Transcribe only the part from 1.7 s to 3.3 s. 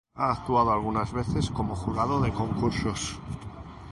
jurado de concursos.